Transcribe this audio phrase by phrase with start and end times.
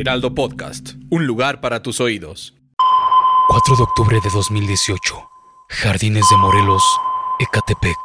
[0.00, 2.54] Heraldo Podcast, un lugar para tus oídos.
[3.48, 5.28] 4 de octubre de 2018,
[5.70, 6.84] Jardines de Morelos,
[7.40, 7.98] Ecatepec.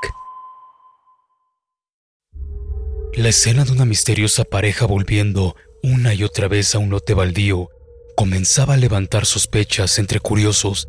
[3.14, 7.70] La escena de una misteriosa pareja volviendo una y otra vez a un lote baldío
[8.16, 10.88] comenzaba a levantar sospechas entre curiosos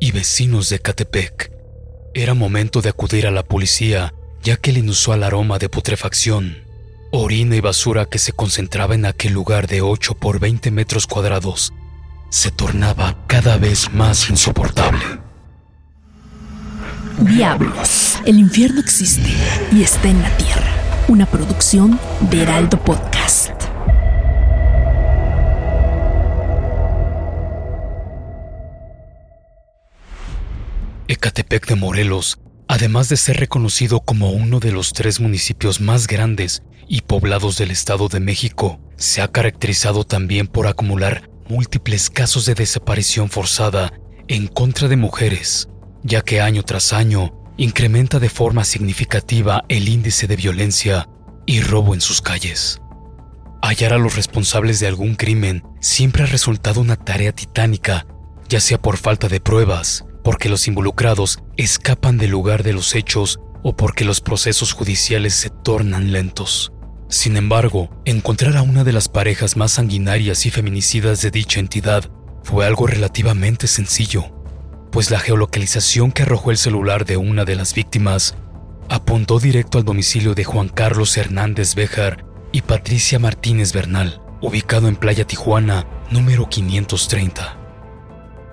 [0.00, 1.52] y vecinos de Ecatepec.
[2.14, 6.65] Era momento de acudir a la policía, ya que el inusual aroma de putrefacción
[7.10, 11.72] orina y basura que se concentraba en aquel lugar de 8 por 20 metros cuadrados
[12.30, 15.04] se tornaba cada vez más insoportable.
[17.18, 19.32] Diablos, el infierno existe
[19.72, 20.70] y está en la tierra.
[21.08, 23.52] Una producción de Heraldo Podcast.
[31.08, 36.62] Ecatepec de Morelos, además de ser reconocido como uno de los tres municipios más grandes
[36.88, 42.54] y poblados del Estado de México, se ha caracterizado también por acumular múltiples casos de
[42.54, 43.92] desaparición forzada
[44.28, 45.68] en contra de mujeres,
[46.02, 51.08] ya que año tras año incrementa de forma significativa el índice de violencia
[51.46, 52.80] y robo en sus calles.
[53.62, 58.06] Hallar a los responsables de algún crimen siempre ha resultado una tarea titánica,
[58.48, 63.38] ya sea por falta de pruebas, porque los involucrados escapan del lugar de los hechos
[63.62, 66.72] o porque los procesos judiciales se tornan lentos.
[67.08, 72.10] Sin embargo, encontrar a una de las parejas más sanguinarias y feminicidas de dicha entidad
[72.42, 74.24] fue algo relativamente sencillo,
[74.90, 78.34] pues la geolocalización que arrojó el celular de una de las víctimas
[78.88, 84.96] apuntó directo al domicilio de Juan Carlos Hernández Béjar y Patricia Martínez Bernal, ubicado en
[84.96, 87.65] Playa Tijuana, número 530.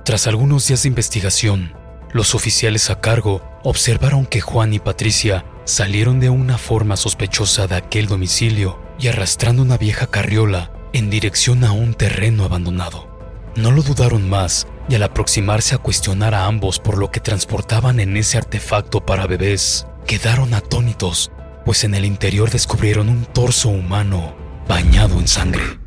[0.03, 1.73] Tras algunos días de investigación,
[2.11, 7.75] los oficiales a cargo observaron que Juan y Patricia salieron de una forma sospechosa de
[7.75, 13.07] aquel domicilio y arrastrando una vieja carriola en dirección a un terreno abandonado.
[13.55, 18.01] No lo dudaron más y al aproximarse a cuestionar a ambos por lo que transportaban
[18.01, 21.31] en ese artefacto para bebés, quedaron atónitos,
[21.63, 24.35] pues en el interior descubrieron un torso humano
[24.67, 25.82] bañado en sangre.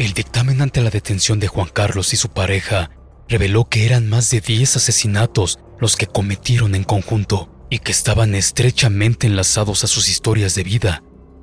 [0.00, 2.90] El dictamen ante la detención de Juan Carlos y su pareja
[3.28, 8.34] reveló que eran más de 10 asesinatos los que cometieron en conjunto y que estaban
[8.34, 11.02] estrechamente enlazados a sus historias de vida,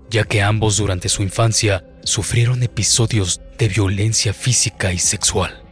[0.09, 5.63] ya que ambos durante su infancia sufrieron episodios de violencia física y sexual.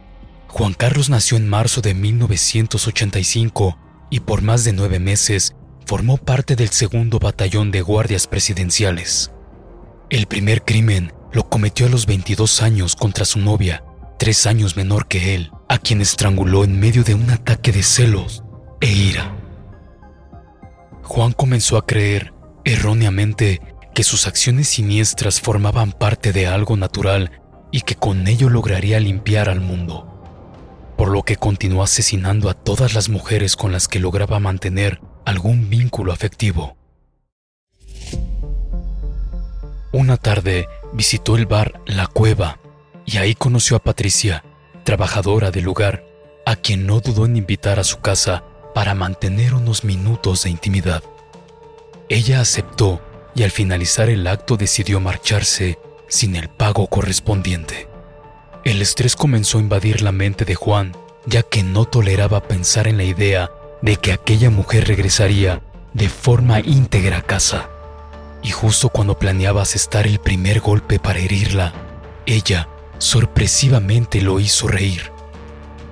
[0.46, 3.76] Juan Carlos nació en marzo de 1985
[4.12, 9.32] y por más de nueve meses formó parte del segundo batallón de guardias presidenciales.
[10.08, 13.84] El primer crimen lo cometió a los 22 años contra su novia,
[14.18, 18.42] tres años menor que él, a quien estranguló en medio de un ataque de celos
[18.80, 19.36] e ira.
[21.02, 22.32] Juan comenzó a creer,
[22.64, 23.60] erróneamente,
[23.94, 29.50] que sus acciones siniestras formaban parte de algo natural y que con ello lograría limpiar
[29.50, 30.08] al mundo,
[30.96, 35.68] por lo que continuó asesinando a todas las mujeres con las que lograba mantener algún
[35.68, 36.78] vínculo afectivo.
[39.92, 42.58] Una tarde visitó el bar La Cueva
[43.04, 44.44] y ahí conoció a Patricia,
[44.84, 46.04] trabajadora del lugar,
[46.44, 51.02] a quien no dudó en invitar a su casa para mantener unos minutos de intimidad.
[52.08, 53.00] Ella aceptó
[53.34, 57.88] y al finalizar el acto decidió marcharse sin el pago correspondiente.
[58.64, 62.96] El estrés comenzó a invadir la mente de Juan, ya que no toleraba pensar en
[62.96, 63.50] la idea
[63.82, 67.68] de que aquella mujer regresaría de forma íntegra a casa.
[68.46, 71.74] Y justo cuando planeaba asestar el primer golpe para herirla,
[72.24, 75.12] ella sorpresivamente lo hizo reír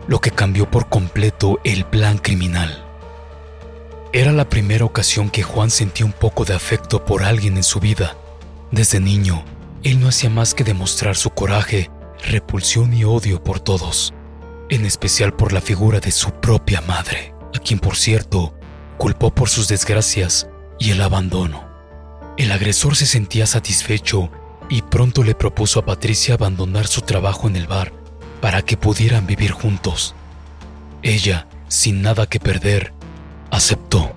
[0.07, 2.85] lo que cambió por completo el plan criminal.
[4.13, 7.81] Era la primera ocasión que Juan sentía un poco de afecto por alguien en su
[7.81, 8.17] vida.
[8.71, 9.45] Desde niño,
[9.83, 11.91] él no hacía más que demostrar su coraje,
[12.29, 14.15] repulsión y odio por todos,
[14.69, 18.55] en especial por la figura de su propia madre, a quien por cierto
[18.99, 20.49] culpó por sus desgracias
[20.79, 21.64] y el abandono.
[22.37, 24.31] El agresor se sentía satisfecho
[24.69, 27.93] y pronto le propuso a Patricia abandonar su trabajo en el bar
[28.41, 30.15] para que pudieran vivir juntos.
[31.03, 32.93] Ella, sin nada que perder,
[33.51, 34.17] aceptó.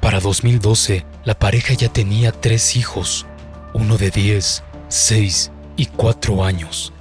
[0.00, 3.26] Para 2012, la pareja ya tenía tres hijos,
[3.74, 6.92] uno de 10, 6 y 4 años,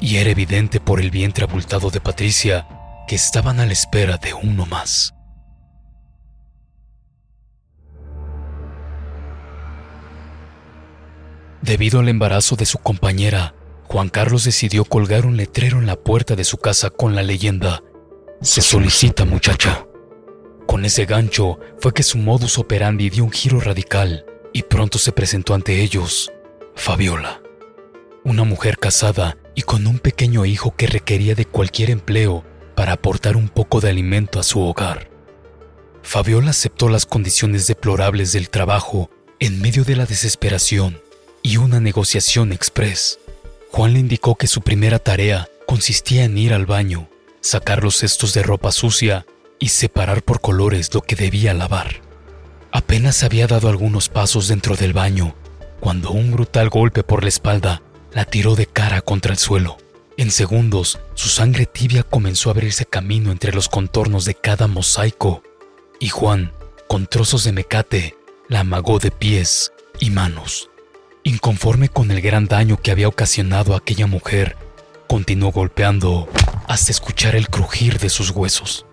[0.00, 2.66] y era evidente por el vientre abultado de Patricia
[3.06, 5.14] que estaban a la espera de uno más.
[11.62, 13.54] Debido al embarazo de su compañera,
[13.84, 17.82] Juan Carlos decidió colgar un letrero en la puerta de su casa con la leyenda,
[18.40, 19.86] Se solicita muchacha.
[20.66, 25.12] Con ese gancho fue que su modus operandi dio un giro radical y pronto se
[25.12, 26.32] presentó ante ellos
[26.74, 27.40] Fabiola,
[28.24, 32.44] una mujer casada y con un pequeño hijo que requería de cualquier empleo
[32.74, 35.08] para aportar un poco de alimento a su hogar.
[36.02, 41.01] Fabiola aceptó las condiciones deplorables del trabajo en medio de la desesperación
[41.42, 43.18] y una negociación express.
[43.70, 47.08] Juan le indicó que su primera tarea consistía en ir al baño,
[47.40, 49.26] sacar los cestos de ropa sucia
[49.58, 52.02] y separar por colores lo que debía lavar.
[52.70, 55.34] Apenas había dado algunos pasos dentro del baño
[55.80, 59.78] cuando un brutal golpe por la espalda la tiró de cara contra el suelo.
[60.16, 65.42] En segundos, su sangre tibia comenzó a abrirse camino entre los contornos de cada mosaico,
[65.98, 66.52] y Juan,
[66.88, 68.16] con trozos de mecate,
[68.48, 70.70] la amagó de pies y manos.
[71.24, 74.56] Inconforme con el gran daño que había ocasionado a aquella mujer,
[75.06, 76.28] continuó golpeando
[76.66, 78.86] hasta escuchar el crujir de sus huesos.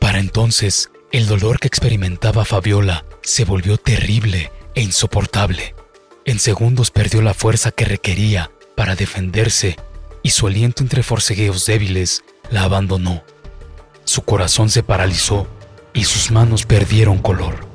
[0.00, 5.74] Para entonces, el dolor que experimentaba Fabiola se volvió terrible e insoportable.
[6.24, 9.76] En segundos perdió la fuerza que requería para defenderse
[10.22, 13.24] y su aliento entre forcejeos débiles la abandonó.
[14.04, 15.46] Su corazón se paralizó
[15.92, 17.71] y sus manos perdieron color.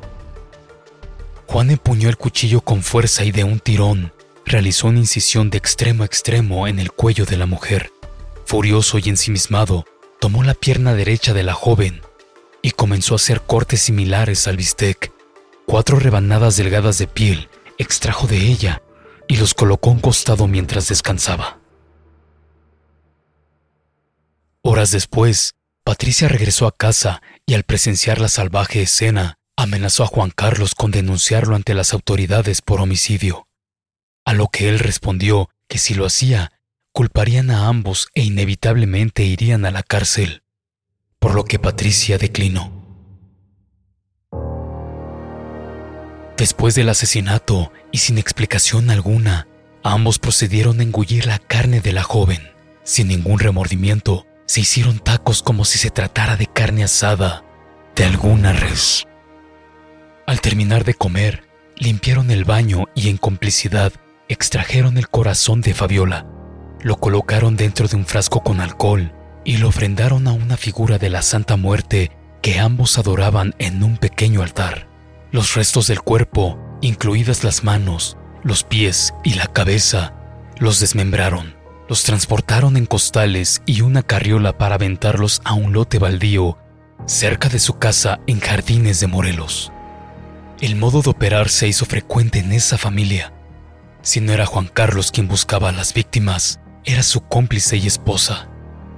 [1.48, 4.12] Juan empuñó el cuchillo con fuerza y de un tirón
[4.46, 7.92] realizó una incisión de extremo a extremo en el cuello de la mujer.
[8.46, 9.86] Furioso y ensimismado,
[10.20, 12.02] tomó la pierna derecha de la joven
[12.62, 15.12] y comenzó a hacer cortes similares al bistec.
[15.66, 18.82] Cuatro rebanadas delgadas de piel extrajo de ella
[19.28, 21.60] y los colocó a un costado mientras descansaba.
[24.62, 30.31] Horas después, Patricia regresó a casa y al presenciar la salvaje escena, amenazó a Juan
[30.36, 33.48] Carlos con denunciarlo ante las autoridades por homicidio,
[34.25, 36.52] a lo que él respondió que si lo hacía,
[36.92, 40.42] culparían a ambos e inevitablemente irían a la cárcel
[41.19, 42.72] por lo que Patricia declinó.
[46.38, 49.48] Después del asesinato y sin explicación alguna,
[49.84, 52.52] ambos procedieron a engullir la carne de la joven.
[52.84, 57.44] Sin ningún remordimiento, se hicieron tacos como si se tratara de carne asada
[57.96, 59.06] de alguna res.
[60.28, 61.48] Al terminar de comer,
[61.78, 63.94] limpiaron el baño y en complicidad
[64.28, 66.28] extrajeron el corazón de Fabiola.
[66.82, 69.14] Lo colocaron dentro de un frasco con alcohol
[69.46, 73.96] y lo ofrendaron a una figura de la Santa Muerte que ambos adoraban en un
[73.96, 74.90] pequeño altar.
[75.32, 80.14] Los restos del cuerpo, incluidas las manos, los pies y la cabeza,
[80.60, 81.56] los desmembraron,
[81.88, 86.58] los transportaron en costales y una carriola para aventarlos a un lote baldío
[87.06, 89.72] cerca de su casa en Jardines de Morelos.
[90.62, 93.33] El modo de operar se hizo frecuente en esa familia.
[94.01, 98.50] Si no era Juan Carlos quien buscaba a las víctimas, era su cómplice y esposa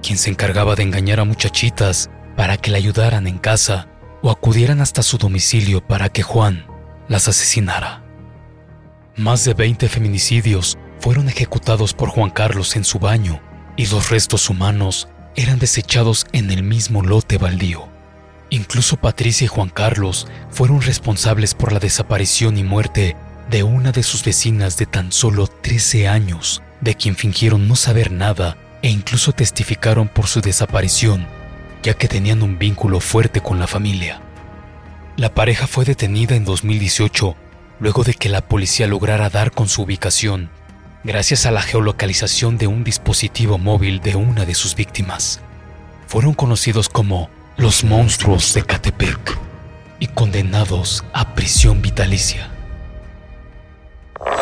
[0.02, 3.88] quien se encargaba de engañar a muchachitas para que la ayudaran en casa
[4.22, 6.66] o acudieran hasta su domicilio para que Juan
[7.08, 8.02] las asesinara.
[9.16, 13.40] Más de 20 feminicidios fueron ejecutados por Juan Carlos en su baño
[13.76, 17.88] y los restos humanos eran desechados en el mismo lote baldío.
[18.50, 23.16] Incluso Patricia y Juan Carlos fueron responsables por la desaparición y muerte
[23.48, 28.10] de una de sus vecinas de tan solo 13 años, de quien fingieron no saber
[28.10, 31.26] nada e incluso testificaron por su desaparición,
[31.82, 34.20] ya que tenían un vínculo fuerte con la familia.
[35.16, 37.36] La pareja fue detenida en 2018
[37.80, 40.50] luego de que la policía lograra dar con su ubicación,
[41.02, 45.40] gracias a la geolocalización de un dispositivo móvil de una de sus víctimas.
[46.06, 47.30] Fueron conocidos como
[47.60, 49.38] los monstruos de Catepec
[49.98, 52.48] y condenados a prisión vitalicia.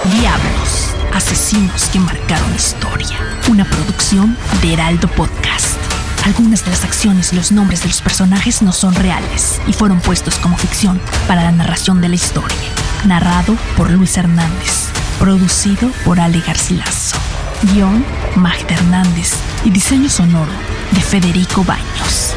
[0.04, 3.18] Diablos, asesinos que marcaron historia.
[3.50, 5.76] Una producción de Heraldo Podcast.
[6.26, 9.98] Algunas de las acciones y los nombres de los personajes no son reales y fueron
[10.00, 12.56] puestos como ficción para la narración de la historia.
[13.04, 14.90] Narrado por Luis Hernández.
[15.18, 17.16] Producido por Ale Garcilaso.
[17.72, 18.04] Guión,
[18.36, 19.32] Magda Hernández.
[19.64, 20.52] Y diseño sonoro
[20.92, 22.36] de Federico Baños.